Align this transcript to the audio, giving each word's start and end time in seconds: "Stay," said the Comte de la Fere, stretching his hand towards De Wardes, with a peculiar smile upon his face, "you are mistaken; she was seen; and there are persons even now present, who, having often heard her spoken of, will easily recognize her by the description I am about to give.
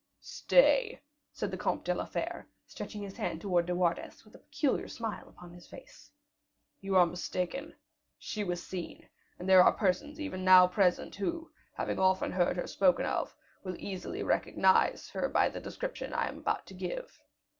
"Stay," 0.19 0.99
said 1.31 1.51
the 1.51 1.57
Comte 1.57 1.83
de 1.85 1.93
la 1.93 2.05
Fere, 2.05 2.47
stretching 2.65 3.03
his 3.03 3.17
hand 3.17 3.39
towards 3.39 3.67
De 3.67 3.75
Wardes, 3.75 4.25
with 4.25 4.33
a 4.33 4.39
peculiar 4.39 4.87
smile 4.87 5.29
upon 5.29 5.51
his 5.53 5.67
face, 5.67 6.09
"you 6.79 6.95
are 6.95 7.05
mistaken; 7.05 7.75
she 8.17 8.43
was 8.43 8.65
seen; 8.65 9.07
and 9.37 9.47
there 9.47 9.61
are 9.61 9.71
persons 9.71 10.19
even 10.19 10.43
now 10.43 10.65
present, 10.65 11.13
who, 11.17 11.51
having 11.75 11.99
often 11.99 12.31
heard 12.31 12.57
her 12.57 12.65
spoken 12.65 13.05
of, 13.05 13.35
will 13.63 13.75
easily 13.77 14.23
recognize 14.23 15.07
her 15.11 15.29
by 15.29 15.47
the 15.47 15.59
description 15.61 16.13
I 16.15 16.27
am 16.29 16.39
about 16.39 16.65
to 16.65 16.73
give. 16.73 17.21